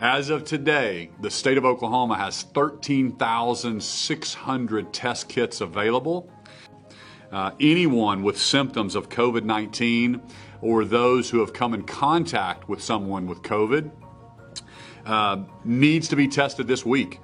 [0.00, 6.30] As of today, the state of Oklahoma has 13,600 test kits available.
[7.32, 10.20] Uh, anyone with symptoms of COVID 19
[10.60, 13.90] or those who have come in contact with someone with COVID
[15.06, 17.18] uh, needs to be tested this week.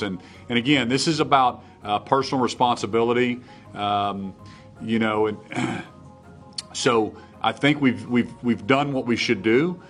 [0.00, 0.18] And,
[0.48, 3.42] and again, this is about uh, personal responsibility.
[3.74, 4.34] Um,
[4.80, 5.36] you know, and
[6.72, 7.14] so
[7.44, 9.82] I think we've, we've, we've done what we should do.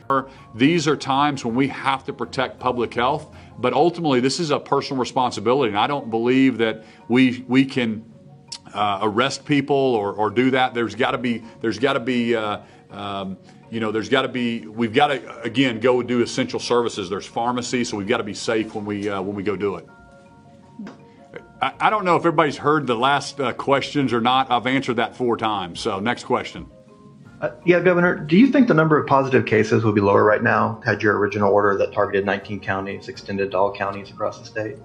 [0.56, 4.58] These are times when we have to protect public health, but ultimately this is a
[4.58, 5.68] personal responsibility.
[5.68, 8.04] And I don't believe that we, we can
[8.74, 10.74] uh, arrest people or, or do that.
[10.74, 12.58] There's got to be, there's got to be, uh,
[12.90, 13.38] um,
[13.70, 17.08] you know, there's got to be, we've got to, again, go do essential services.
[17.08, 19.76] There's pharmacy, so we've got to be safe when we, uh, when we go do
[19.76, 19.86] it.
[21.62, 24.50] I, I don't know if everybody's heard the last uh, questions or not.
[24.50, 25.78] I've answered that four times.
[25.78, 26.68] So next question.
[27.44, 30.42] Uh, yeah, Governor, do you think the number of positive cases would be lower right
[30.42, 34.46] now had your original order that targeted 19 counties extended to all counties across the
[34.46, 34.78] state?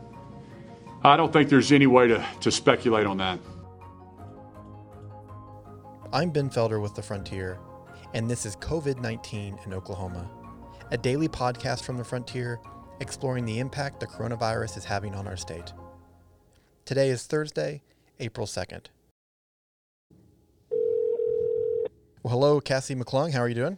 [1.05, 3.39] I don't think there's any way to, to speculate on that.
[6.11, 7.57] I'm Ben Felder with The Frontier,
[8.13, 10.29] and this is COVID 19 in Oklahoma,
[10.91, 12.59] a daily podcast from the Frontier
[12.99, 15.71] exploring the impact the coronavirus is having on our state.
[16.83, 17.83] Today is Thursday,
[18.19, 18.87] April 2nd.
[22.21, 23.31] Well, hello, Cassie McClung.
[23.31, 23.77] How are you doing?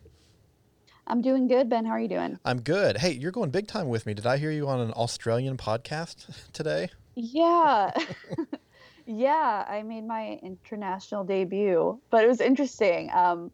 [1.05, 1.85] I'm doing good, Ben.
[1.85, 2.39] How are you doing?
[2.43, 2.97] I'm good.
[2.97, 4.15] Hey, you're going big time with me.
[4.15, 6.89] Did I hear you on an Australian podcast today?
[7.13, 7.91] Yeah.
[9.05, 13.11] yeah, I made my international debut, but it was interesting.
[13.13, 13.51] Um,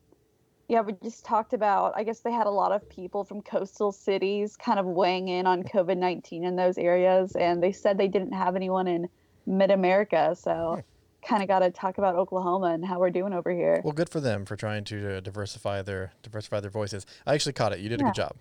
[0.69, 3.91] yeah, we just talked about, I guess they had a lot of people from coastal
[3.91, 8.07] cities kind of weighing in on COVID 19 in those areas, and they said they
[8.07, 9.09] didn't have anyone in
[9.45, 10.33] mid America.
[10.39, 10.81] So.
[11.27, 13.81] Kind of got to talk about Oklahoma and how we're doing over here.
[13.83, 17.05] Well, good for them for trying to uh, diversify their diversify their voices.
[17.25, 17.79] I actually caught it.
[17.79, 18.05] You did yeah.
[18.05, 18.35] a good job.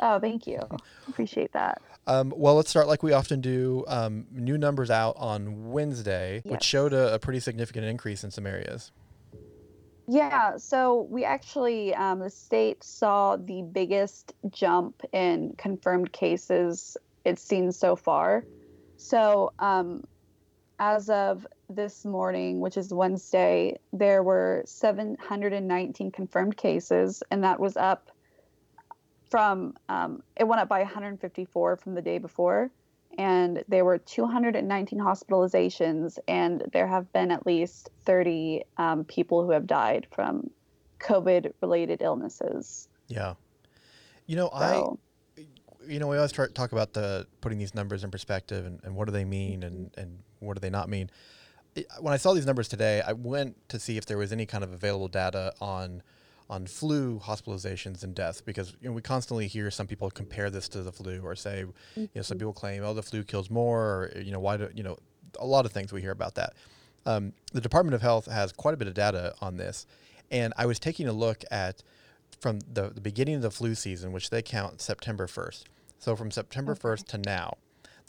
[0.00, 0.58] Oh, thank you.
[1.08, 1.80] Appreciate that.
[2.06, 3.84] Um, well, let's start like we often do.
[3.86, 6.50] Um, new numbers out on Wednesday, yes.
[6.50, 8.90] which showed a, a, pretty significant increase in some areas.
[10.08, 17.42] Yeah, so we actually, um, the state saw the biggest jump in confirmed cases it's
[17.42, 18.44] seen so far.
[18.96, 20.04] So, um,
[20.80, 27.76] as of this morning, which is Wednesday, there were 719 confirmed cases, and that was
[27.76, 28.10] up
[29.28, 32.70] from, um, it went up by 154 from the day before.
[33.18, 39.50] And there were 219 hospitalizations, and there have been at least 30 um, people who
[39.50, 40.50] have died from
[40.98, 42.88] COVID related illnesses.
[43.06, 43.34] Yeah.
[44.26, 44.98] You know, so.
[44.98, 45.44] I
[45.86, 48.94] you know, we always try, talk about the putting these numbers in perspective and, and
[48.94, 51.10] what do they mean and, and what do they not mean
[52.00, 54.64] when I saw these numbers today, I went to see if there was any kind
[54.64, 56.02] of available data on
[56.48, 60.68] on flu hospitalizations and deaths because you know we constantly hear some people compare this
[60.68, 62.00] to the flu or say mm-hmm.
[62.00, 62.40] you know some mm-hmm.
[62.40, 64.98] people claim oh the flu kills more or you know why do you know
[65.38, 66.54] a lot of things we hear about that.
[67.06, 69.86] Um, the Department of Health has quite a bit of data on this,
[70.30, 71.82] and I was taking a look at
[72.40, 75.64] from the, the beginning of the flu season, which they count September 1st.
[75.98, 76.80] So from September okay.
[76.80, 77.56] 1st to now,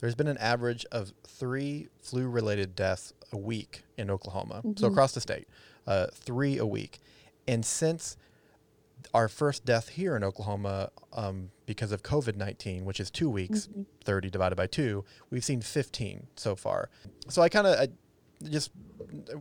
[0.02, 4.56] there's been an average of three flu related deaths a week in Oklahoma.
[4.56, 4.78] Mm-hmm.
[4.78, 5.48] So across the state,
[5.88, 7.00] uh, three a week.
[7.48, 8.18] And since
[9.14, 13.68] our first death here in Oklahoma um, because of COVID 19, which is two weeks,
[13.68, 13.84] mm-hmm.
[14.04, 16.90] 30 divided by two, we've seen 15 so far.
[17.30, 17.90] So I kind of
[18.50, 18.72] just,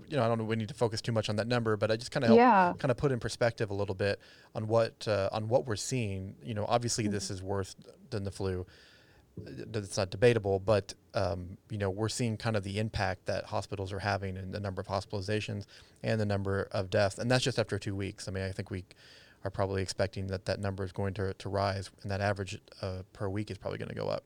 [0.09, 1.91] you know, I don't know, we need to focus too much on that number, but
[1.91, 2.75] I just kind of yeah.
[2.79, 4.21] kind of put in perspective a little bit
[4.55, 6.35] on what, uh, on what we're seeing.
[6.43, 7.15] You know, obviously mm-hmm.
[7.15, 7.77] this is worse
[8.11, 8.67] than the flu
[9.47, 13.93] it's not debatable, but um, you know we're seeing kind of the impact that hospitals
[13.93, 15.67] are having and the number of hospitalizations
[16.03, 18.29] and the number of deaths, and that's just after two weeks.
[18.29, 18.85] I mean, I think we
[19.45, 23.03] are probably expecting that that number is going to, to rise, and that average uh,
[23.13, 24.25] per week is probably going to go up.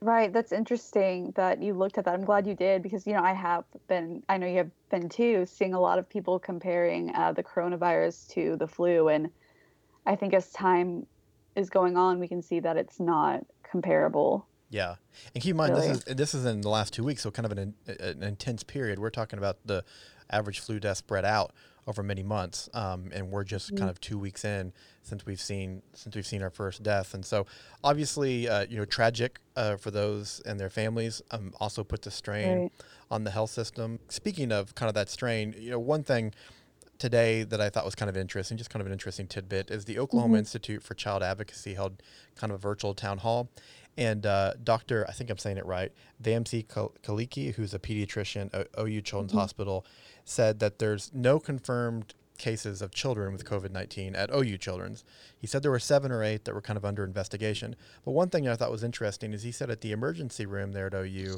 [0.00, 2.14] Right, that's interesting that you looked at that.
[2.14, 5.08] I'm glad you did because you know I have been, I know you have been
[5.08, 9.30] too, seeing a lot of people comparing uh, the coronavirus to the flu, and
[10.06, 11.06] I think as time
[11.56, 13.44] is going on, we can see that it's not
[13.74, 14.46] comparable.
[14.70, 14.94] Yeah,
[15.34, 15.88] and keep in mind really.
[15.88, 18.62] this is this is in the last two weeks, so kind of an, an intense
[18.62, 19.00] period.
[19.00, 19.84] We're talking about the
[20.30, 21.52] average flu death spread out
[21.88, 23.78] over many months, um, and we're just mm-hmm.
[23.78, 24.72] kind of two weeks in
[25.02, 27.46] since we've seen since we've seen our first death, and so
[27.82, 31.20] obviously, uh, you know, tragic uh, for those and their families.
[31.32, 32.72] Um, also puts a strain right.
[33.10, 33.98] on the health system.
[34.08, 36.32] Speaking of kind of that strain, you know, one thing
[36.98, 39.84] today that I thought was kind of interesting, just kind of an interesting tidbit, is
[39.84, 40.40] the Oklahoma mm-hmm.
[40.40, 42.02] Institute for Child Advocacy held
[42.36, 43.50] kind of a virtual town hall.
[43.96, 45.06] And uh, Dr.
[45.08, 45.92] I think I'm saying it right,
[46.22, 49.38] Vamsi Kaliki, who's a pediatrician at OU Children's mm-hmm.
[49.38, 49.86] Hospital,
[50.24, 55.04] said that there's no confirmed cases of children with COVID 19 at OU Children's.
[55.38, 57.76] He said there were seven or eight that were kind of under investigation.
[58.04, 60.86] But one thing I thought was interesting is he said at the emergency room there
[60.86, 61.36] at OU,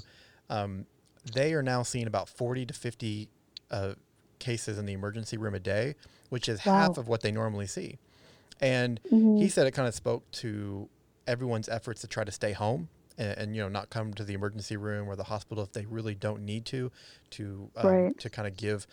[0.49, 0.87] um,
[1.35, 3.29] they are now seeing about 40 to 50
[3.71, 3.95] uh,
[4.39, 5.95] cases in the emergency room a day,
[6.29, 6.75] which is wow.
[6.75, 7.99] half of what they normally see.
[8.61, 9.37] And mm-hmm.
[9.37, 10.89] he said it kind of spoke to
[11.27, 12.89] everyone's efforts to try to stay home
[13.19, 15.87] and, and, you know not come to the emergency room or the hospital if they
[15.87, 16.91] really don't need to
[17.31, 18.19] to um, right.
[18.19, 18.87] to kind of give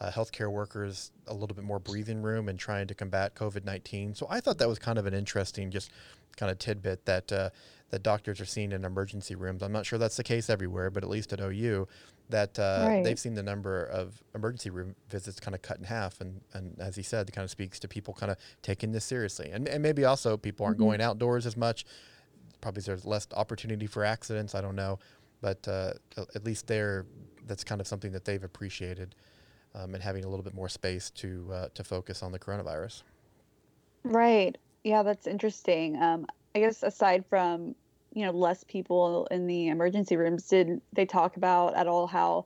[0.00, 4.14] uh, healthcare workers a little bit more breathing room and trying to combat COVID nineteen.
[4.14, 5.90] So I thought that was kind of an interesting just
[6.36, 7.50] kind of tidbit that uh,
[7.90, 9.62] that doctors are seeing in emergency rooms.
[9.62, 11.86] I'm not sure that's the case everywhere, but at least at OU,
[12.30, 13.04] that uh, right.
[13.04, 16.20] they've seen the number of emergency room visits kind of cut in half.
[16.20, 19.04] And, and as he said, it kind of speaks to people kind of taking this
[19.04, 19.50] seriously.
[19.52, 20.86] And, and maybe also people aren't mm-hmm.
[20.86, 21.84] going outdoors as much.
[22.60, 24.54] Probably there's less opportunity for accidents.
[24.54, 24.98] I don't know.
[25.40, 27.06] But uh, at least there,
[27.46, 29.16] that's kind of something that they've appreciated
[29.74, 33.02] um, and having a little bit more space to, uh, to focus on the coronavirus.
[34.04, 34.56] Right.
[34.84, 36.00] Yeah, that's interesting.
[36.00, 37.74] Um, I guess aside from
[38.12, 42.44] you know less people in the emergency rooms did they talk about at all how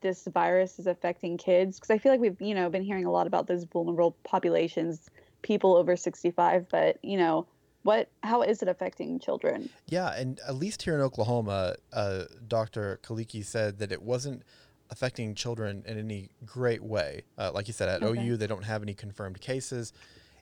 [0.00, 1.78] this virus is affecting kids?
[1.78, 5.10] Because i feel like we've you know been hearing a lot about those vulnerable populations
[5.42, 7.46] people over 65 but you know
[7.82, 9.68] what how is it affecting children?
[9.86, 14.42] Yeah and at least here in oklahoma uh, dr kaliki said that it wasn't
[14.90, 17.22] affecting children in any great way.
[17.38, 18.28] Uh, like you said at okay.
[18.28, 19.92] ou they don't have any confirmed cases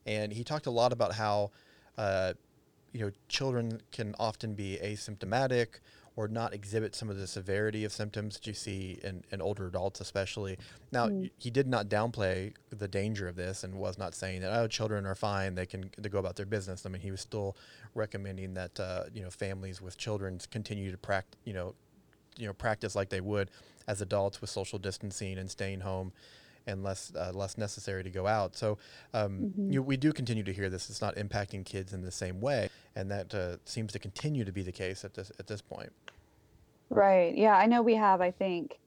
[0.06, 1.50] and he talked a lot about how
[1.98, 2.32] uh,
[2.92, 5.80] you know, children can often be asymptomatic
[6.14, 9.66] or not exhibit some of the severity of symptoms that you see in, in older
[9.66, 10.58] adults, especially.
[10.90, 11.30] Now, mm.
[11.38, 15.06] he did not downplay the danger of this and was not saying that, oh, children
[15.06, 16.84] are fine, they can they go about their business.
[16.84, 17.56] I mean, he was still
[17.94, 21.74] recommending that, uh, you know, families with children continue to practice, you know,
[22.36, 23.50] you know, practice like they would
[23.86, 26.12] as adults with social distancing and staying home
[26.66, 28.56] and less uh, less necessary to go out.
[28.56, 28.78] So
[29.14, 29.72] um, mm-hmm.
[29.72, 30.90] you we do continue to hear this.
[30.90, 34.52] It's not impacting kids in the same way, and that uh, seems to continue to
[34.52, 35.92] be the case at this at this point.
[36.90, 37.36] Right.
[37.36, 38.20] Yeah, I know we have.
[38.20, 38.78] I think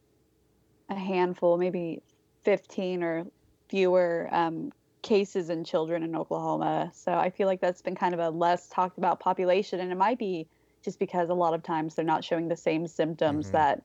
[0.90, 2.02] a handful, maybe
[2.44, 3.26] fifteen or
[3.70, 4.72] fewer um,
[5.02, 6.92] cases in children in Oklahoma.
[6.94, 9.98] So I feel like that's been kind of a less talked about population, and it
[9.98, 10.48] might be
[10.84, 13.54] just because a lot of times they're not showing the same symptoms mm-hmm.
[13.54, 13.84] that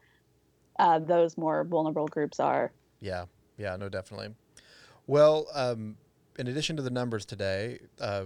[0.79, 2.73] uh, those more vulnerable groups are.
[3.01, 3.25] Yeah,
[3.57, 4.35] yeah, no, definitely.
[5.07, 5.97] Well, um,
[6.39, 8.25] in addition to the numbers today, uh,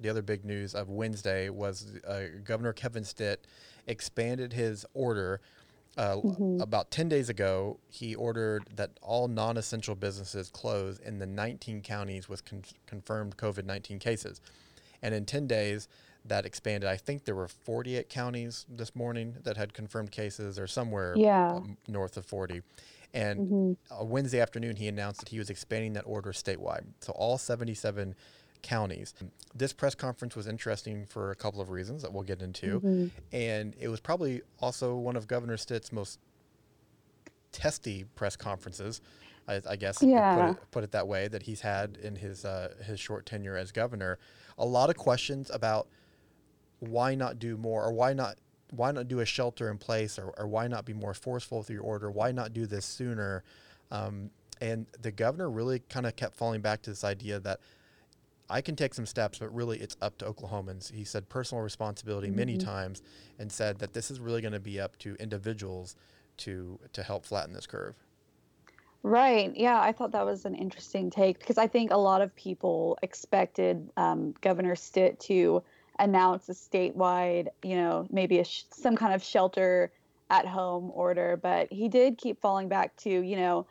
[0.00, 3.46] the other big news of Wednesday was uh, Governor Kevin Stitt
[3.86, 5.40] expanded his order.
[5.96, 6.60] Uh, mm-hmm.
[6.60, 11.80] About 10 days ago, he ordered that all non essential businesses close in the 19
[11.80, 14.40] counties with con- confirmed COVID 19 cases.
[15.02, 15.88] And in 10 days,
[16.28, 16.88] that expanded.
[16.88, 21.60] I think there were 48 counties this morning that had confirmed cases, or somewhere yeah.
[21.88, 22.62] north of 40.
[23.14, 24.08] And mm-hmm.
[24.08, 26.84] Wednesday afternoon, he announced that he was expanding that order statewide.
[27.00, 28.14] So all 77
[28.66, 29.14] counties.
[29.54, 32.80] This press conference was interesting for a couple of reasons that we'll get into.
[32.80, 33.06] Mm-hmm.
[33.32, 36.18] And it was probably also one of Governor Stitt's most
[37.52, 39.00] testy press conferences.
[39.48, 40.34] I, I guess yeah.
[40.34, 43.56] put, it, put it that way that he's had in his uh, his short tenure
[43.56, 44.18] as governor.
[44.58, 45.86] A lot of questions about
[46.80, 48.36] why not do more or why not
[48.70, 51.70] why not do a shelter in place or, or why not be more forceful with
[51.70, 52.10] your order?
[52.10, 53.44] Why not do this sooner?
[53.92, 54.30] Um,
[54.60, 57.60] and the governor really kind of kept falling back to this idea that
[58.48, 60.92] I can take some steps, but really it's up to Oklahomans.
[60.92, 62.36] He said personal responsibility mm-hmm.
[62.36, 63.02] many times
[63.38, 65.96] and said that this is really going to be up to individuals
[66.38, 67.94] to to help flatten this curve.
[69.02, 69.54] Right.
[69.54, 72.98] Yeah, I thought that was an interesting take because I think a lot of people
[73.02, 75.62] expected um, Governor Stitt to
[75.98, 79.92] announce a statewide, you know, maybe a sh- some kind of shelter
[80.28, 83.66] at home order, but he did keep falling back to, you know,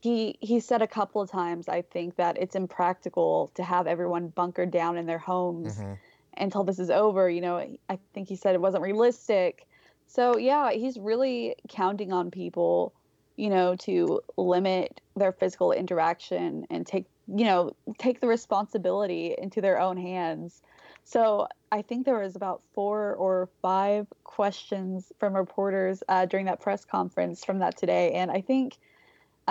[0.00, 4.28] he he said a couple of times I think that it's impractical to have everyone
[4.28, 5.94] bunkered down in their homes mm-hmm.
[6.36, 7.58] until this is over, you know.
[7.88, 9.66] I think he said it wasn't realistic.
[10.06, 12.92] So, yeah, he's really counting on people,
[13.36, 19.60] you know, to limit their physical interaction and take, you know, take the responsibility into
[19.60, 20.62] their own hands.
[21.04, 26.60] So I think there was about four or five questions from reporters uh, during that
[26.60, 28.78] press conference from that today, and I think,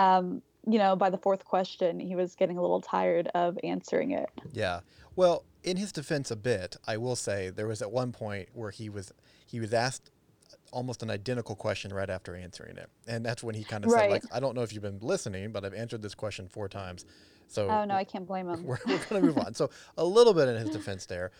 [0.00, 4.12] um, you know, by the fourth question, he was getting a little tired of answering
[4.12, 4.28] it.
[4.52, 4.80] Yeah.
[5.16, 8.70] Well, in his defense, a bit, I will say there was at one point where
[8.70, 9.12] he was
[9.46, 10.10] he was asked
[10.72, 14.02] almost an identical question right after answering it, and that's when he kind of right.
[14.02, 16.68] said, like, I don't know if you've been listening, but I've answered this question four
[16.68, 17.04] times.
[17.48, 18.62] So oh no, I can't blame him.
[18.64, 19.54] We're, we're going to move on.
[19.54, 21.32] So a little bit in his defense there,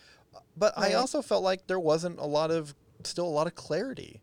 [0.57, 0.91] but right.
[0.91, 4.21] I also felt like there wasn't a lot of still a lot of clarity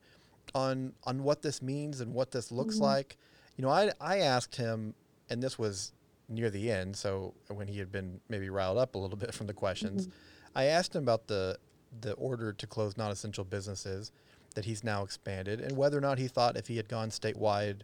[0.54, 2.84] on on what this means and what this looks mm-hmm.
[2.84, 3.16] like.
[3.58, 4.94] You know, I I asked him,
[5.28, 5.92] and this was
[6.30, 9.46] near the end, so when he had been maybe riled up a little bit from
[9.46, 10.58] the questions, mm-hmm.
[10.58, 11.58] I asked him about the
[12.00, 14.12] the order to close non-essential businesses
[14.54, 17.80] that he's now expanded, and whether or not he thought if he had gone statewide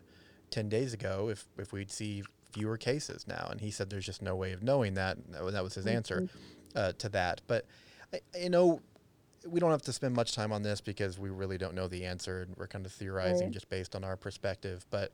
[0.51, 2.23] ten days ago, if if we'd see
[2.55, 3.49] fewer cases now.
[3.51, 5.19] And he said there's just no way of knowing that.
[5.33, 6.79] That was his answer mm-hmm.
[6.79, 7.41] uh, to that.
[7.49, 7.67] But
[8.39, 8.81] you know,
[9.47, 12.05] we don't have to spend much time on this because we really don't know the
[12.05, 13.53] answer, and we're kind of theorizing right.
[13.53, 14.87] just based on our perspective.
[14.91, 15.13] But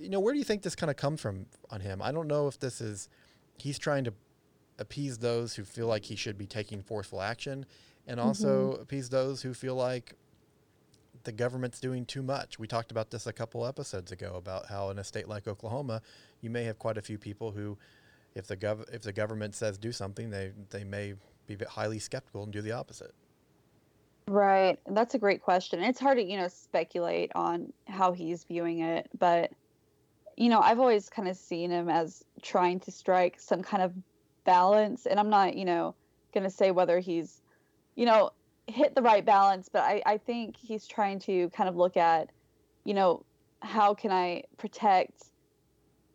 [0.00, 2.00] you know, where do you think this kind of comes from on him?
[2.02, 3.08] I don't know if this is
[3.56, 4.12] he's trying to
[4.78, 7.66] appease those who feel like he should be taking forceful action,
[8.06, 8.82] and also mm-hmm.
[8.82, 10.14] appease those who feel like
[11.24, 12.58] the government's doing too much.
[12.58, 16.00] We talked about this a couple episodes ago about how in a state like Oklahoma,
[16.40, 17.76] you may have quite a few people who,
[18.34, 21.14] if the gov if the government says do something, they they may
[21.46, 23.12] be highly skeptical and do the opposite.
[24.28, 24.78] Right.
[24.86, 25.82] That's a great question.
[25.82, 29.50] It's hard to, you know, speculate on how he's viewing it, but
[30.38, 33.92] you know, I've always kind of seen him as trying to strike some kind of
[34.44, 35.96] balance, and I'm not, you know,
[36.32, 37.42] going to say whether he's,
[37.96, 38.30] you know,
[38.68, 42.30] hit the right balance, but I, I think he's trying to kind of look at,
[42.84, 43.24] you know,
[43.62, 45.24] how can I protect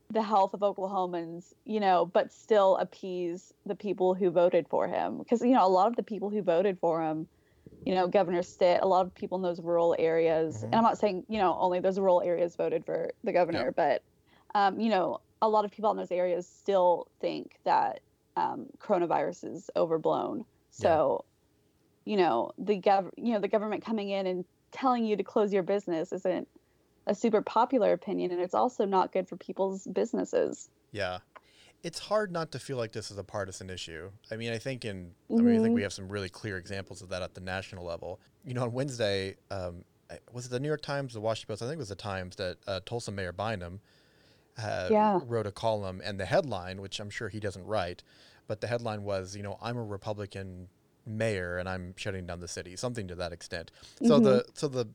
[0.09, 5.17] the health of Oklahomans, you know, but still appease the people who voted for him.
[5.17, 7.27] Because, you know, a lot of the people who voted for him,
[7.85, 10.65] you know, Governor Stitt, a lot of people in those rural areas, mm-hmm.
[10.67, 13.75] and I'm not saying, you know, only those rural areas voted for the governor, yep.
[13.75, 14.03] but,
[14.55, 17.99] um, you know, a lot of people in those areas still think that
[18.37, 20.45] um, coronavirus is overblown.
[20.71, 21.25] So,
[22.05, 22.11] yeah.
[22.11, 25.53] you know, the gov, you know, the government coming in and telling you to close
[25.53, 26.47] your business isn't
[27.05, 30.69] a super popular opinion and it's also not good for people's businesses.
[30.91, 31.19] Yeah.
[31.83, 34.09] It's hard not to feel like this is a partisan issue.
[34.31, 35.39] I mean, I think in mm-hmm.
[35.39, 35.83] I mean, I think we mm-hmm.
[35.83, 38.21] have some really clear examples of that at the national level.
[38.45, 39.83] You know, on Wednesday, um,
[40.31, 41.61] was it the New York Times, the Washington Post?
[41.61, 43.81] I think it was the Times that uh, Tulsa Mayor Bynum
[44.57, 45.19] uh, yeah.
[45.25, 48.03] wrote a column, and the headline, which I'm sure he doesn't write,
[48.47, 50.67] but the headline was, you know, I'm a Republican
[51.05, 53.71] mayor and I'm shutting down the city, something to that extent.
[53.95, 54.07] Mm-hmm.
[54.07, 54.87] So the so the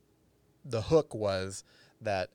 [0.65, 1.65] the hook was
[2.01, 2.31] that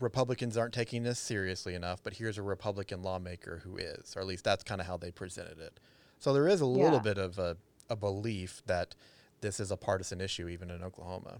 [0.00, 4.26] Republicans aren't taking this seriously enough, but here's a Republican lawmaker who is, or at
[4.26, 5.80] least that's kind of how they presented it.
[6.18, 6.84] So there is a yeah.
[6.84, 7.56] little bit of a,
[7.88, 8.94] a belief that
[9.40, 11.38] this is a partisan issue, even in Oklahoma.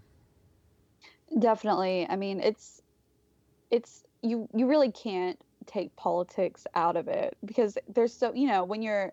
[1.38, 2.06] Definitely.
[2.08, 2.82] I mean, it's
[3.70, 8.64] it's you you really can't take politics out of it because there's so you know
[8.64, 9.12] when you're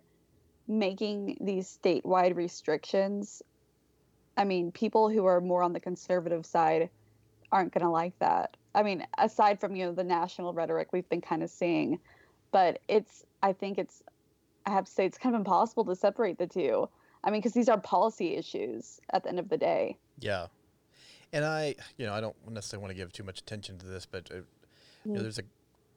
[0.68, 3.42] making these statewide restrictions.
[4.36, 6.90] I mean, people who are more on the conservative side
[7.52, 8.58] aren't going to like that.
[8.74, 12.00] I mean, aside from you know the national rhetoric we've been kind of seeing,
[12.52, 14.02] but it's I think it's
[14.66, 16.90] I have to say it's kind of impossible to separate the two.
[17.24, 19.98] I mean, because these are policy issues at the end of the day.
[20.20, 20.48] Yeah,
[21.32, 24.08] and I you know I don't necessarily want to give too much attention to this,
[24.08, 24.42] but uh,
[25.06, 25.24] uh, you know, mm.
[25.24, 25.44] there's a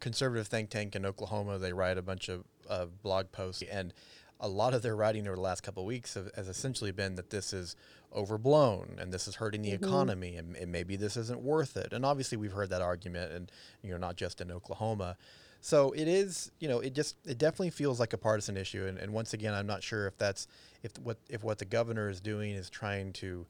[0.01, 1.59] conservative think tank in Oklahoma.
[1.59, 3.93] They write a bunch of uh, blog posts and
[4.41, 7.15] a lot of their writing over the last couple of weeks have, has essentially been
[7.15, 7.75] that this is
[8.15, 9.85] overblown and this is hurting the mm-hmm.
[9.85, 11.93] economy and, and, maybe this isn't worth it.
[11.93, 15.17] And obviously we've heard that argument and you know not just in Oklahoma.
[15.61, 18.87] So it is, you know, it just it definitely feels like a partisan issue.
[18.87, 20.47] And, and once again, I'm not sure if that's
[20.83, 23.47] if what if what the governor is doing is trying to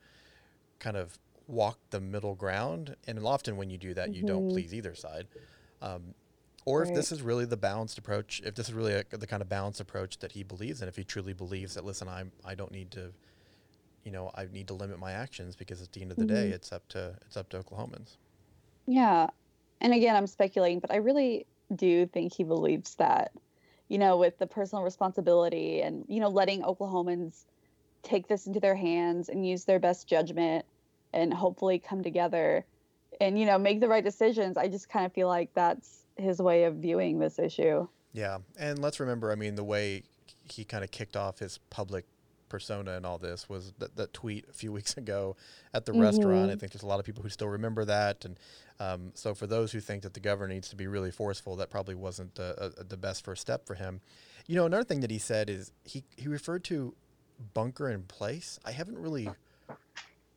[0.79, 2.97] kind of walk the middle ground.
[3.07, 4.21] And often when you do that, mm-hmm.
[4.21, 4.51] you don't mm-hmm.
[4.51, 5.27] please either side.
[5.83, 6.15] Um,
[6.65, 6.89] or right.
[6.89, 9.49] if this is really the balanced approach, if this is really a, the kind of
[9.49, 12.73] balanced approach that he believes in, if he truly believes that, listen, I'm I don't
[12.73, 13.13] need to
[14.07, 16.35] you know, I need to limit my actions because at the end of the mm-hmm.
[16.35, 18.17] day, it's up to it's up to Oklahomans.
[18.87, 19.27] Yeah,
[19.81, 23.33] and again, I'm speculating, but I really do think he believes that,
[23.89, 27.47] you know, with the personal responsibility and you know, letting Oklahomans
[28.05, 30.65] take this into their hands and use their best judgment
[31.17, 32.65] and hopefully come together
[33.21, 34.57] and you know make the right decisions.
[34.57, 37.89] I just kind of feel like that's his way of viewing this issue.
[38.13, 40.05] Yeah, and let's remember, I mean, the way
[40.51, 42.07] he kind of kicked off his public
[42.49, 45.37] persona and all this was that, that tweet a few weeks ago
[45.75, 46.03] at the mm-hmm.
[46.03, 46.51] restaurant.
[46.51, 48.25] I think there's a lot of people who still remember that.
[48.25, 48.39] And
[48.81, 51.69] um, so for those who think that the governor needs to be really forceful, that
[51.71, 54.01] probably wasn't uh, uh, the best first step for him.
[54.47, 56.95] You know, another thing that he said is he, he referred to
[57.53, 58.59] bunker in place.
[58.65, 59.29] I haven't really,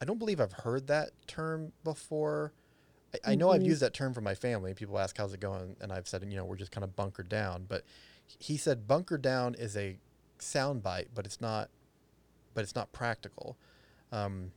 [0.01, 2.53] I don't believe I've heard that term before.
[3.13, 3.55] I, I know mm-hmm.
[3.55, 4.73] I've used that term for my family.
[4.73, 5.75] People ask, how's it going?
[5.81, 7.65] And I've said, you know, we're just kind of bunkered down.
[7.67, 7.83] But
[8.25, 9.97] he said bunker down is a
[10.39, 11.69] soundbite, but it's not
[12.53, 13.57] but it's not practical.
[14.11, 14.51] Um,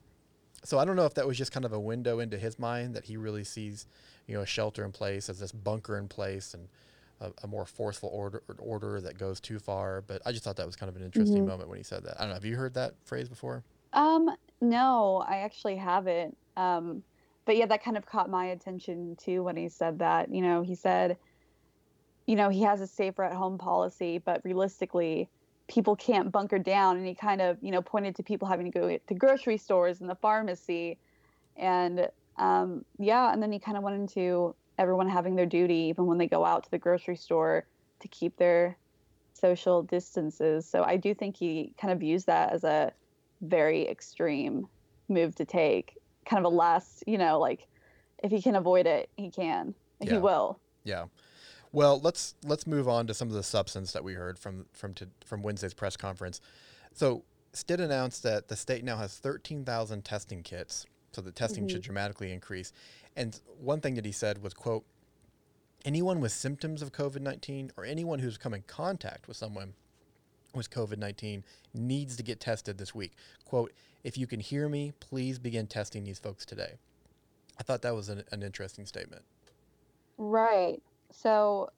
[0.64, 2.94] so I don't know if that was just kind of a window into his mind
[2.94, 3.86] that he really sees,
[4.26, 6.68] you know, a shelter in place as this bunker in place and
[7.20, 10.02] a, a more forceful order order that goes too far.
[10.02, 11.48] But I just thought that was kind of an interesting mm-hmm.
[11.48, 12.16] moment when he said that.
[12.18, 12.34] I don't know.
[12.34, 13.62] Have you heard that phrase before?
[13.92, 14.30] Um,
[14.62, 16.36] no, I actually haven't.
[16.56, 17.02] Um,
[17.44, 20.32] but yeah, that kind of caught my attention too when he said that.
[20.32, 21.18] You know, he said,
[22.26, 25.28] you know, he has a safer at home policy, but realistically,
[25.66, 26.96] people can't bunker down.
[26.96, 30.00] And he kind of, you know, pointed to people having to go to grocery stores
[30.00, 30.96] and the pharmacy.
[31.56, 36.06] And um, yeah, and then he kind of went into everyone having their duty, even
[36.06, 37.66] when they go out to the grocery store,
[37.98, 38.76] to keep their
[39.32, 40.68] social distances.
[40.68, 42.92] So I do think he kind of views that as a
[43.42, 44.66] very extreme
[45.08, 47.66] move to take, kind of a last, you know, like
[48.22, 49.74] if he can avoid it, he can.
[50.00, 50.12] Yeah.
[50.12, 50.58] He will.
[50.84, 51.06] Yeah.
[51.72, 54.94] Well, let's let's move on to some of the substance that we heard from from
[54.94, 56.40] to, from Wednesday's press conference.
[56.92, 61.74] So, Stitt announced that the state now has 13,000 testing kits, so the testing mm-hmm.
[61.74, 62.72] should dramatically increase.
[63.16, 64.84] And one thing that he said was, "quote
[65.84, 69.74] Anyone with symptoms of COVID-19 or anyone who's come in contact with someone
[70.54, 71.42] with COVID-19
[71.74, 73.12] needs to get tested this week."
[73.44, 73.72] Quote,
[74.04, 76.78] "If you can hear me, please begin testing these folks today."
[77.58, 79.22] I thought that was an, an interesting statement.
[80.18, 80.82] Right.
[81.10, 81.70] So,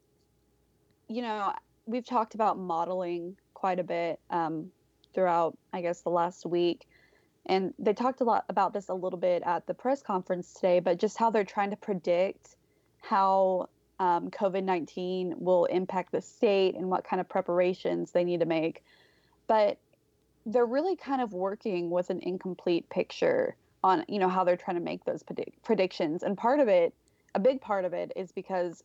[1.09, 1.52] you know,
[1.87, 4.71] we've talked about modeling quite a bit um,
[5.14, 6.87] throughout, I guess, the last week.
[7.47, 10.81] And they talked a lot about this a little bit at the press conference today,
[10.81, 12.57] but just how they're trying to predict
[13.02, 18.41] how um, COVID 19 will impact the state and what kind of preparations they need
[18.41, 18.83] to make.
[19.47, 19.79] But
[20.47, 24.77] they're really kind of working with an incomplete picture on, you know, how they're trying
[24.77, 26.23] to make those predict- predictions.
[26.23, 26.95] And part of it,
[27.35, 28.83] a big part of it, is because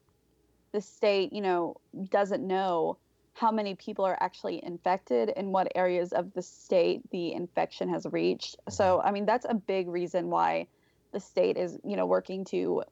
[0.71, 1.75] the state, you know,
[2.09, 2.97] doesn't know
[3.33, 8.05] how many people are actually infected and what areas of the state the infection has
[8.11, 8.57] reached.
[8.69, 9.07] So, mm-hmm.
[9.07, 10.67] I mean, that's a big reason why
[11.13, 12.83] the state is, you know, working to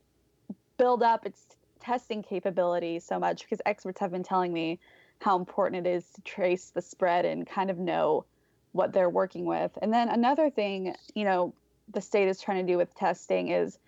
[0.77, 1.56] build up its
[1.87, 4.77] testing capability so much because experts have been telling me
[5.21, 8.25] how important it is to trace the spread and kind of know
[8.73, 9.71] what they're working with.
[9.81, 11.53] And then another thing, you know,
[11.93, 13.79] the state is trying to do with testing is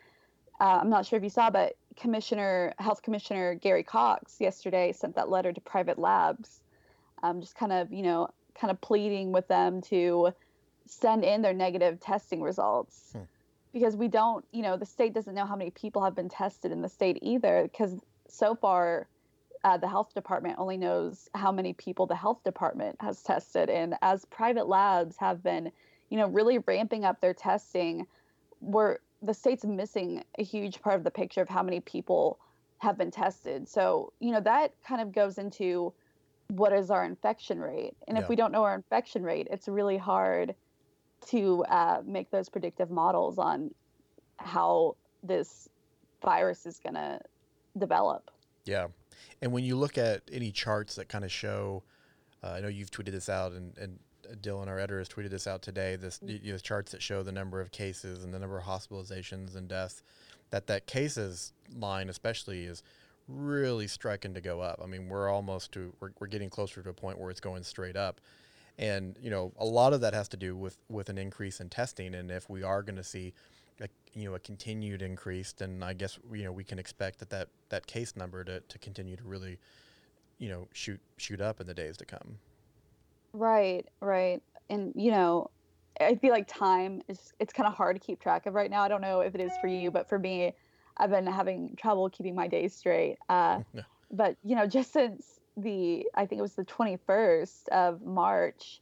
[0.62, 5.16] uh, I'm not sure if you saw, but Commissioner, Health Commissioner Gary Cox yesterday sent
[5.16, 6.62] that letter to private labs,
[7.22, 10.34] um, just kind of, you know, kind of pleading with them to
[10.86, 13.10] send in their negative testing results.
[13.12, 13.20] Hmm.
[13.72, 16.72] Because we don't, you know, the state doesn't know how many people have been tested
[16.72, 19.08] in the state either, because so far
[19.64, 23.70] uh, the health department only knows how many people the health department has tested.
[23.70, 25.72] And as private labs have been,
[26.10, 28.08] you know, really ramping up their testing,
[28.62, 32.40] we're the state's missing a huge part of the picture of how many people
[32.78, 33.68] have been tested.
[33.68, 35.94] So, you know, that kind of goes into
[36.48, 37.96] what is our infection rate.
[38.08, 38.24] And yeah.
[38.24, 40.56] if we don't know our infection rate, it's really hard
[41.28, 43.72] to uh, make those predictive models on
[44.38, 45.70] how this
[46.24, 47.20] virus is going to
[47.78, 48.32] develop.
[48.66, 48.88] Yeah.
[49.42, 51.84] And when you look at any charts that kind of show,
[52.44, 54.00] uh, I know you've tweeted this out and, and
[54.42, 55.96] Dylan, our editor, has tweeted this out today.
[55.96, 56.44] This mm.
[56.44, 59.68] you know, charts that show the number of cases and the number of hospitalizations and
[59.68, 60.04] deaths.
[60.52, 62.84] That that cases line, especially, is
[63.28, 64.80] really striking to go up.
[64.84, 67.64] I mean, we're almost to we're, we're getting closer to a point where it's going
[67.64, 68.20] straight up,
[68.80, 71.70] and you know, a lot of that has to do with with an increase in
[71.70, 72.16] testing.
[72.16, 73.34] And if we are going to see
[73.82, 77.30] a, you know a continued increase, then I guess you know we can expect that
[77.30, 79.60] that, that case number to, to continue to really
[80.38, 82.40] you know shoot shoot up in the days to come.
[83.34, 84.42] Right, right.
[84.70, 85.52] And you know,
[86.00, 88.82] I feel like time is it's kind of hard to keep track of right now.
[88.82, 90.54] I don't know if it is for you, but for me,
[90.96, 93.18] I've been having trouble keeping my days straight.
[93.28, 93.60] Uh.
[94.12, 98.82] But you know, just since the I think it was the 21st of March,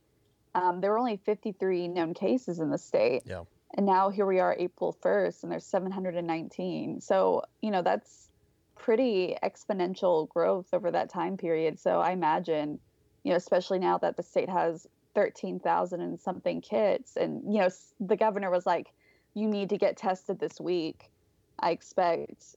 [0.56, 3.24] um, there were only 53 known cases in the state.
[3.26, 3.44] Yeah.
[3.76, 7.02] And now here we are, April 1st, and there's 719.
[7.02, 8.30] So you know that's
[8.76, 11.80] pretty exponential growth over that time period.
[11.80, 12.80] So I imagine
[13.28, 17.18] you know, especially now that the state has 13,000 and something kits.
[17.18, 18.94] And, you know, the governor was like,
[19.34, 21.12] you need to get tested this week.
[21.60, 22.56] I expect,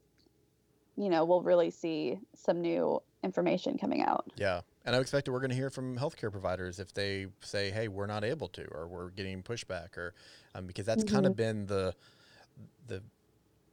[0.96, 4.26] you know, we'll really see some new information coming out.
[4.36, 4.60] Yeah.
[4.84, 7.88] And I expect that we're going to hear from healthcare providers if they say, hey,
[7.88, 10.14] we're not able to, or we're getting pushback, or
[10.54, 11.14] um, because that's mm-hmm.
[11.14, 11.94] kind of been the,
[12.88, 13.02] the,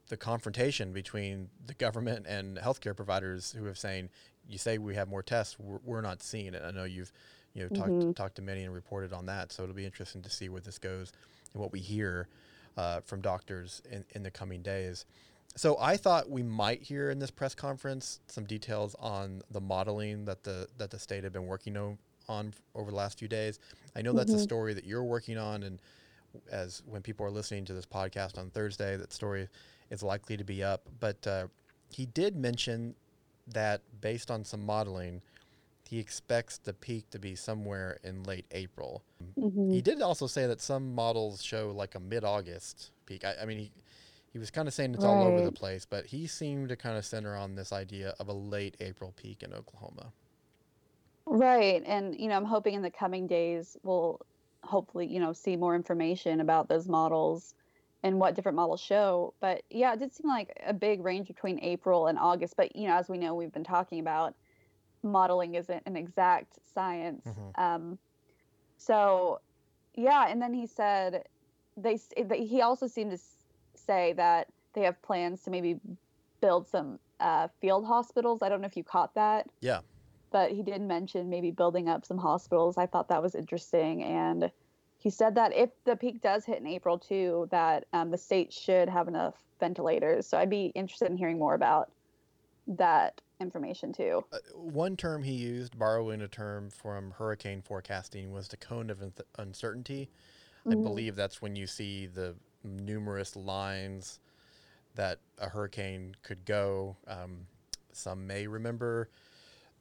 [0.10, 4.10] the confrontation between the government and healthcare providers who have saying
[4.50, 6.64] you say we have more tests, we're, we're not seeing it.
[6.66, 7.12] I know you've
[7.54, 8.12] you know talked mm-hmm.
[8.12, 10.78] talked to many and reported on that, so it'll be interesting to see where this
[10.78, 11.12] goes
[11.54, 12.28] and what we hear
[12.78, 15.06] uh, from doctors in, in the coming days.
[15.58, 20.26] So I thought we might hear in this press conference some details on the modeling
[20.26, 21.98] that the that the state had been working on,
[22.30, 23.60] on over the last few days.
[23.96, 24.40] I know that's mm-hmm.
[24.40, 25.80] a story that you're working on, and
[26.52, 29.50] as when people are listening to this podcast on Thursday, that story
[29.90, 30.84] is likely to be up.
[31.00, 31.48] But uh,
[31.90, 32.94] he did mention
[33.48, 35.24] that based on some modeling,
[35.90, 39.02] he expects the peak to be somewhere in late April.
[39.40, 39.72] Mm-hmm.
[39.72, 43.26] He did also say that some models show like a mid August peak.
[43.26, 43.72] I, I, mean, he,
[44.38, 45.10] he was kind of saying it's right.
[45.10, 48.28] all over the place, but he seemed to kind of center on this idea of
[48.28, 50.14] a late April peak in Oklahoma.
[51.26, 51.82] Right.
[51.88, 54.22] And, you know, I'm hoping in the coming days we'll
[54.62, 57.56] hopefully, you know, see more information about those models
[58.04, 59.34] and what different models show.
[59.40, 62.56] But yeah, it did seem like a big range between April and August.
[62.56, 64.36] But, you know, as we know, we've been talking about
[65.02, 67.26] modeling isn't an exact science.
[67.26, 67.60] Mm-hmm.
[67.60, 67.98] Um,
[68.78, 69.42] so,
[69.96, 70.28] yeah.
[70.30, 71.24] And then he said
[71.76, 71.98] they,
[72.36, 73.18] he also seemed to
[73.88, 75.80] say that they have plans to maybe
[76.42, 78.42] build some uh, field hospitals.
[78.42, 79.48] I don't know if you caught that.
[79.62, 79.80] Yeah.
[80.32, 82.78] But he did mention maybe building up some hospitals.
[82.78, 84.04] I thought that was interesting.
[84.04, 84.52] And
[85.00, 88.52] he said that if the peak does hit in April too, that um, the state
[88.52, 90.28] should have enough ventilators.
[90.28, 91.92] So I'd be interested in hearing more about
[92.68, 94.24] that information too.
[94.34, 99.02] Uh, one term he used, borrowing a term from hurricane forecasting, was the cone of
[99.38, 100.10] uncertainty.
[100.68, 100.80] Mm-hmm.
[100.80, 102.36] I believe that's when you see the
[102.68, 104.20] numerous lines
[104.96, 106.98] that a hurricane could go.
[107.08, 107.48] Um,
[107.94, 109.10] some may remember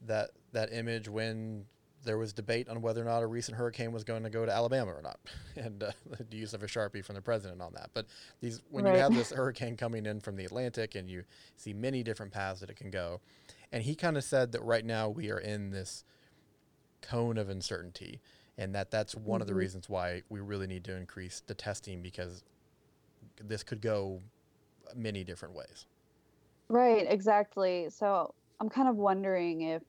[0.07, 1.65] that that image when
[2.05, 4.53] there was debate on whether or not a recent hurricane was going to go to
[4.53, 5.19] Alabama or not,
[5.57, 5.91] and uh,
[6.31, 7.91] the use of a sharpie from the president on that.
[7.93, 8.07] But
[8.41, 8.95] these, when right.
[8.95, 11.25] you have this hurricane coming in from the Atlantic, and you
[11.57, 13.21] see many different paths that it can go,
[13.73, 16.05] and he kind of said that right now we are in this
[17.03, 18.21] cone of uncertainty,
[18.57, 19.43] and that that's one mm-hmm.
[19.43, 19.61] of the mm-hmm.
[19.61, 22.45] reasons why we really need to increase the testing because
[23.45, 24.21] this could go
[24.95, 25.87] many different ways.
[26.69, 27.89] Right, exactly.
[27.91, 29.83] So I'm kind of wondering if,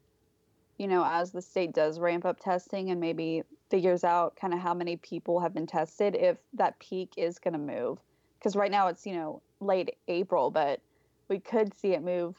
[0.78, 4.60] you know, as the state does ramp up testing and maybe figures out kind of
[4.60, 8.00] how many people have been tested, if that peak is going to move.
[8.38, 10.80] Because right now it's, you know, late April, but
[11.28, 12.36] we could see it move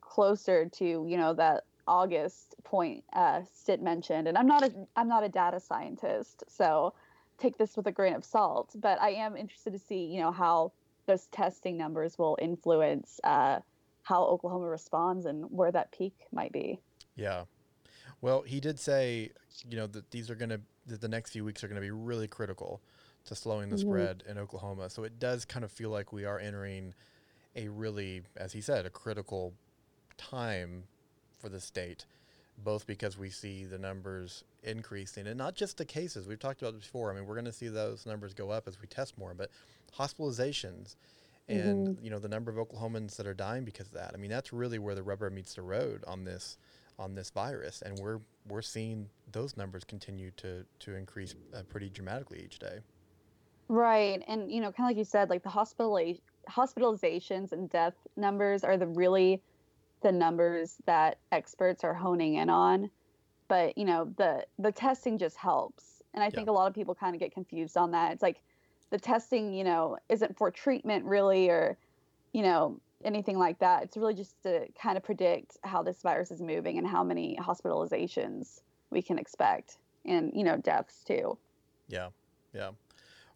[0.00, 4.28] closer to, you know, that August point uh, Stitt mentioned.
[4.28, 6.92] And I'm not a I'm not a data scientist, so
[7.38, 8.74] take this with a grain of salt.
[8.74, 10.72] But I am interested to see, you know, how
[11.06, 13.60] those testing numbers will influence uh,
[14.02, 16.80] how Oklahoma responds and where that peak might be.
[17.14, 17.44] Yeah.
[18.20, 19.30] Well, he did say,
[19.68, 21.86] you know, that these are going to, that the next few weeks are going to
[21.86, 22.80] be really critical
[23.26, 23.88] to slowing the mm-hmm.
[23.88, 24.90] spread in Oklahoma.
[24.90, 26.94] So it does kind of feel like we are entering
[27.54, 29.52] a really, as he said, a critical
[30.16, 30.84] time
[31.38, 32.06] for the state
[32.64, 36.26] both because we see the numbers increasing and not just the cases.
[36.26, 37.10] We've talked about before.
[37.10, 39.50] I mean, we're going to see those numbers go up as we test more, but
[39.96, 40.96] hospitalizations
[41.48, 42.04] and mm-hmm.
[42.04, 44.12] you know the number of Oklahomans that are dying because of that.
[44.14, 46.58] I mean, that's really where the rubber meets the road on this
[46.98, 51.88] on this virus, and we're we're seeing those numbers continue to to increase uh, pretty
[51.88, 52.78] dramatically each day.
[53.68, 55.98] Right, and you know, kind of like you said, like the hospital
[56.48, 59.42] hospitalizations and death numbers are the really
[60.02, 62.90] the numbers that experts are honing in on
[63.48, 66.30] but you know the the testing just helps and i yeah.
[66.30, 68.40] think a lot of people kind of get confused on that it's like
[68.90, 71.76] the testing you know isn't for treatment really or
[72.32, 76.30] you know anything like that it's really just to kind of predict how this virus
[76.30, 81.36] is moving and how many hospitalizations we can expect and you know deaths too
[81.88, 82.08] yeah
[82.52, 82.70] yeah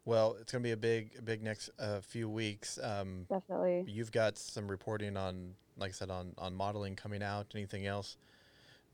[0.05, 2.77] well, it's going to be a big, big next uh, few weeks.
[2.81, 3.85] Um, Definitely.
[3.87, 7.47] You've got some reporting on, like I said, on on modeling coming out.
[7.55, 8.17] Anything else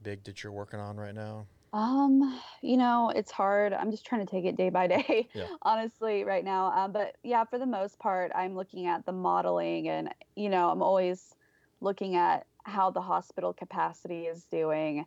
[0.02, 1.46] big that you're working on right now?
[1.72, 3.72] Um, you know, it's hard.
[3.72, 5.46] I'm just trying to take it day by day, yeah.
[5.62, 6.72] honestly, right now.
[6.72, 10.70] Um, but yeah, for the most part, I'm looking at the modeling, and you know,
[10.70, 11.34] I'm always
[11.80, 15.06] looking at how the hospital capacity is doing.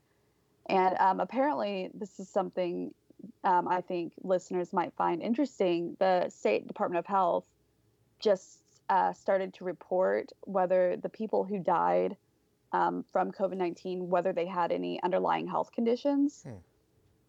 [0.68, 2.94] And um, apparently, this is something
[3.44, 7.46] um, I think listeners might find interesting, the State Department of Health
[8.20, 12.18] just uh, started to report whether the people who died
[12.72, 16.44] um, from COVID 19, whether they had any underlying health conditions.
[16.44, 16.58] Hmm.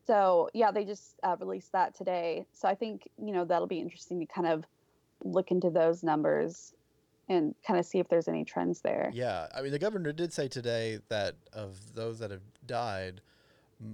[0.06, 2.46] So, yeah, they just uh, released that today.
[2.52, 4.64] So I think, you know, that'll be interesting to kind of
[5.22, 6.74] look into those numbers
[7.28, 9.10] and kind of see if there's any trends there.
[9.14, 9.46] Yeah.
[9.54, 13.22] I mean, the governor did say today that of those that have died,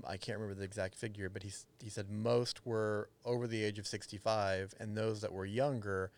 [0.06, 3.78] I can't remember the exact figure, but he he said most were over the age
[3.78, 6.10] of 65, and those that were younger,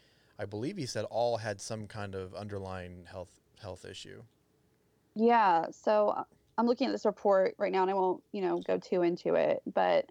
[0.43, 4.23] I believe he said all had some kind of underlying health health issue.
[5.15, 6.25] Yeah, so uh,
[6.59, 9.35] I'm looking at this report right now, and I won't you know go too into
[9.35, 10.11] it, but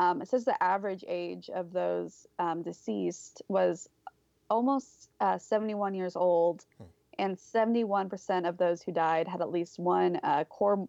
[0.00, 3.88] um, it says the average age of those um, deceased was
[4.50, 6.84] almost uh, 71 years old, hmm.
[7.20, 10.88] and 71% of those who died had at least one uh, core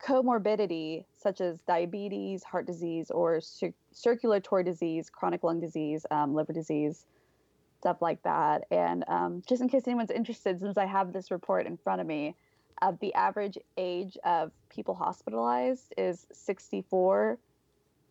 [0.00, 6.54] comorbidity such as diabetes, heart disease, or cir- circulatory disease, chronic lung disease, um, liver
[6.54, 7.04] disease,
[7.84, 8.64] stuff like that.
[8.70, 12.06] And um, just in case anyone's interested, since I have this report in front of
[12.06, 12.34] me,
[12.80, 17.36] uh, the average age of people hospitalized is 64,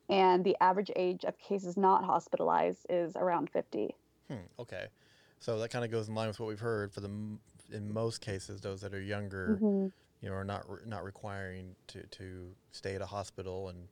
[0.10, 3.96] and the average age of cases not hospitalized is around 50.
[4.30, 4.86] Hmm, okay.
[5.40, 7.10] So that kind of goes in line with what we've heard for the
[7.72, 9.88] in most cases, those that are younger, mm-hmm.
[10.22, 13.88] you know, are not re- not requiring to, to stay at a hospital, and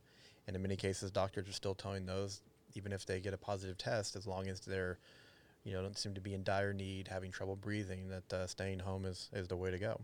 [0.46, 2.42] and in many cases, doctors are still telling those
[2.76, 4.98] even if they get a positive test, as long as they're
[5.64, 8.80] you know don't seem to be in dire need, having trouble breathing, that uh, staying
[8.80, 10.00] home is is the way to go.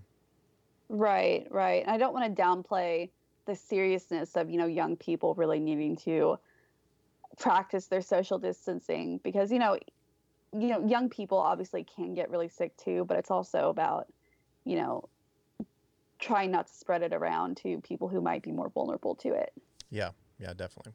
[0.90, 1.84] Right, right.
[1.84, 3.10] And I don't want to downplay
[3.46, 6.38] the seriousness of you know young people really needing to
[7.38, 9.78] practice their social distancing because you know
[10.54, 14.08] you know young people obviously can get really sick too but it's also about
[14.66, 15.08] you know
[16.20, 19.54] trying not to spread it around to people who might be more vulnerable to it
[19.92, 20.94] yeah yeah definitely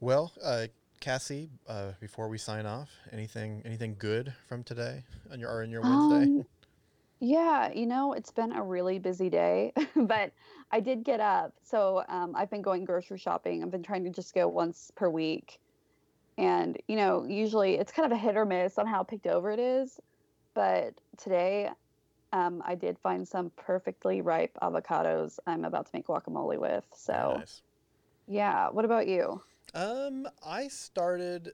[0.00, 0.66] well uh,
[1.04, 5.70] cassie uh, before we sign off anything anything good from today on your or in
[5.70, 6.44] your wednesday um,
[7.20, 10.32] yeah, you know, it's been a really busy day, but
[10.70, 11.54] I did get up.
[11.62, 13.62] So um, I've been going grocery shopping.
[13.62, 15.58] I've been trying to just go once per week.
[16.36, 19.50] And, you know, usually it's kind of a hit or miss on how picked over
[19.52, 20.00] it is.
[20.52, 21.70] But today
[22.32, 26.84] um, I did find some perfectly ripe avocados I'm about to make guacamole with.
[26.94, 27.62] So, nice.
[28.26, 28.68] yeah.
[28.68, 29.40] What about you?
[29.74, 31.52] Um, I started,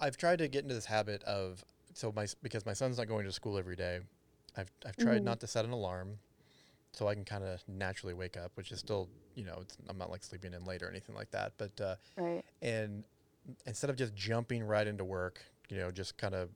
[0.00, 3.26] I've tried to get into this habit of, so my, because my son's not going
[3.26, 4.00] to school every day.
[4.56, 5.24] I've I've tried mm-hmm.
[5.24, 6.18] not to set an alarm,
[6.92, 10.10] so I can kind of naturally wake up, which is still you know I'm not
[10.10, 11.52] like sleeping in late or anything like that.
[11.58, 12.44] But uh, right.
[12.60, 13.04] and
[13.66, 16.50] instead of just jumping right into work, you know, just kind of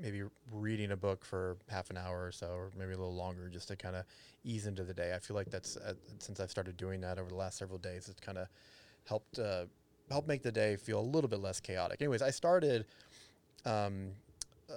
[0.00, 3.48] maybe reading a book for half an hour or so, or maybe a little longer,
[3.48, 4.04] just to kind of
[4.44, 5.12] ease into the day.
[5.14, 8.08] I feel like that's uh, since I've started doing that over the last several days,
[8.08, 8.48] it's kind of
[9.06, 9.64] helped uh,
[10.10, 12.00] help make the day feel a little bit less chaotic.
[12.00, 12.86] Anyways, I started
[13.64, 14.08] um,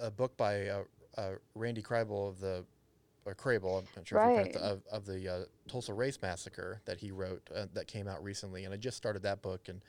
[0.00, 0.82] a book by uh,
[1.16, 2.64] uh, Randy Krehbiel of the
[3.24, 4.48] or Crable, I'm not sure right.
[4.48, 8.08] if you of, of the uh, Tulsa Race Massacre that he wrote uh, that came
[8.08, 9.80] out recently, and I just started that book, and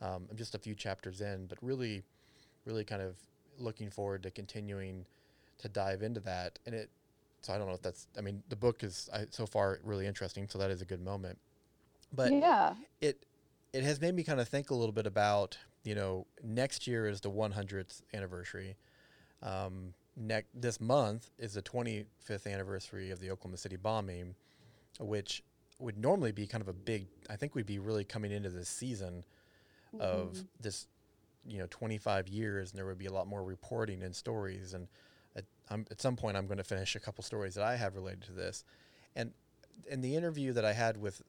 [0.00, 2.02] um, I'm just a few chapters in, but really,
[2.64, 3.16] really kind of
[3.58, 5.04] looking forward to continuing
[5.58, 6.58] to dive into that.
[6.64, 6.88] And it,
[7.42, 10.06] so I don't know if that's, I mean, the book is I, so far really
[10.06, 11.38] interesting, so that is a good moment.
[12.14, 13.22] But yeah, it
[13.72, 17.06] it has made me kind of think a little bit about you know next year
[17.08, 18.76] is the 100th anniversary.
[19.42, 24.34] Um, next this month is the 25th anniversary of the Oklahoma City bombing,
[24.98, 25.42] which
[25.78, 27.06] would normally be kind of a big.
[27.30, 29.24] I think we'd be really coming into this season
[29.94, 30.02] mm-hmm.
[30.02, 30.86] of this,
[31.46, 34.74] you know, 25 years, and there would be a lot more reporting and stories.
[34.74, 34.88] And
[35.36, 38.22] at, at some point, I'm going to finish a couple stories that I have related
[38.22, 38.64] to this.
[39.14, 39.32] And
[39.88, 41.22] in the interview that I had with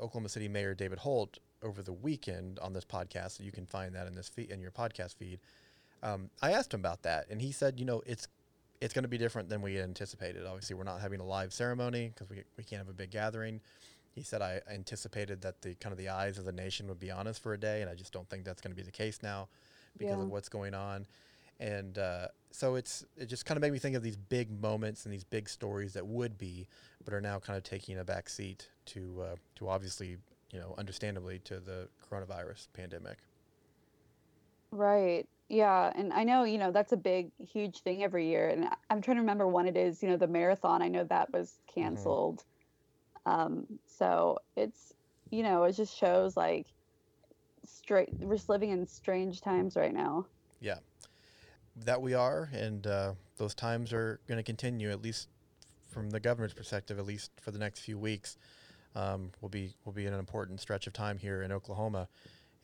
[0.00, 3.94] Oklahoma City Mayor David Holt over the weekend on this podcast, so you can find
[3.94, 5.40] that in this feed in your podcast feed.
[6.02, 8.28] Um, I asked him about that, and he said, you know, it's
[8.80, 10.44] it's going to be different than we anticipated.
[10.44, 13.60] Obviously, we're not having a live ceremony because we, we can't have a big gathering.
[14.12, 17.10] He said I anticipated that the kind of the eyes of the nation would be
[17.10, 18.90] on us for a day, and I just don't think that's going to be the
[18.90, 19.48] case now
[19.96, 20.22] because yeah.
[20.22, 21.06] of what's going on.
[21.60, 25.04] And uh, so it's it just kind of made me think of these big moments
[25.04, 26.66] and these big stories that would be,
[27.04, 30.16] but are now kind of taking a back seat to uh, to obviously
[30.52, 33.18] you know understandably to the coronavirus pandemic.
[34.70, 35.28] Right.
[35.48, 38.48] Yeah, and I know, you know, that's a big, huge thing every year.
[38.48, 40.80] And I'm trying to remember when it is, you know, the marathon.
[40.80, 41.80] I know that was mm-hmm.
[41.80, 42.38] canceled.
[43.26, 43.30] Mm-hmm.
[43.30, 44.94] Um, so it's,
[45.30, 46.66] you know, it just shows like
[47.66, 50.24] straight, we're just living in strange times right now.
[50.60, 50.78] Yeah,
[51.84, 52.48] that we are.
[52.54, 55.28] And uh, those times are going to continue, at least
[55.90, 58.38] from the governor's perspective, at least for the next few weeks.
[58.94, 62.08] Um, will be will be in an important stretch of time here in Oklahoma.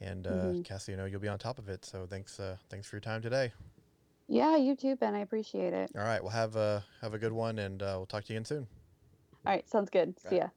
[0.00, 0.62] And uh, mm-hmm.
[0.62, 1.84] Cassie, you know you'll be on top of it.
[1.84, 3.52] So thanks, uh, thanks for your time today.
[4.28, 5.14] Yeah, you too, Ben.
[5.14, 5.90] I appreciate it.
[5.96, 8.36] All right, well have a have a good one, and uh, we'll talk to you
[8.36, 8.66] again soon.
[9.46, 10.14] All right, sounds good.
[10.24, 10.44] All See right.
[10.44, 10.48] ya.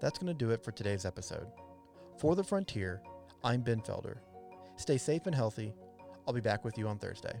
[0.00, 1.48] That's going to do it for today's episode.
[2.18, 3.02] For the Frontier,
[3.42, 4.18] I'm Ben Felder.
[4.78, 5.74] Stay safe and healthy.
[6.26, 7.38] I'll be back with you on Thursday.